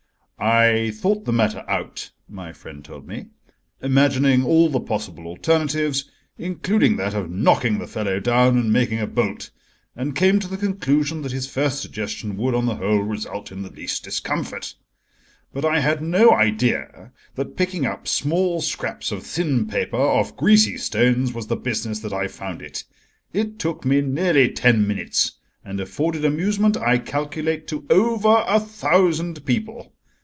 "I 0.43 0.89
thought 0.95 1.25
the 1.25 1.31
matter 1.31 1.63
out," 1.67 2.09
my 2.27 2.51
friend 2.51 2.83
told 2.83 3.07
me, 3.07 3.27
"imagining 3.79 4.43
all 4.43 4.69
the 4.69 4.79
possible 4.79 5.27
alternatives, 5.27 6.09
including 6.35 6.95
that 6.95 7.13
of 7.13 7.29
knocking 7.29 7.77
the 7.77 7.85
fellow 7.85 8.19
down 8.19 8.57
and 8.57 8.73
making 8.73 8.99
a 8.99 9.05
bolt, 9.05 9.51
and 9.95 10.15
came 10.15 10.39
to 10.39 10.47
the 10.47 10.57
conclusion 10.57 11.21
that 11.21 11.31
his 11.31 11.45
first 11.47 11.79
suggestion 11.79 12.37
would, 12.37 12.55
on 12.55 12.65
the 12.65 12.77
whole, 12.77 13.01
result 13.03 13.51
in 13.51 13.61
the 13.61 13.69
least 13.69 14.03
discomfort. 14.03 14.73
But 15.53 15.63
I 15.63 15.79
had 15.79 16.01
no 16.01 16.31
idea 16.31 17.11
that 17.35 17.55
picking 17.55 17.85
up 17.85 18.07
small 18.07 18.61
scraps 18.63 19.11
of 19.11 19.21
thin 19.21 19.67
paper 19.67 19.97
off 20.01 20.35
greasy 20.35 20.79
stones 20.79 21.33
was 21.33 21.47
the 21.47 21.55
business 21.55 21.99
that 21.99 22.13
I 22.13 22.27
found 22.27 22.63
it! 22.63 22.83
It 23.31 23.59
took 23.59 23.85
me 23.85 24.01
nearly 24.01 24.49
ten 24.49 24.87
minutes, 24.87 25.33
and 25.63 25.79
afforded 25.79 26.25
amusement, 26.25 26.77
I 26.77 26.97
calculate, 26.97 27.67
to 27.67 27.85
over 27.91 28.43
a 28.47 28.59
thousand 28.59 29.45
people. 29.45 29.93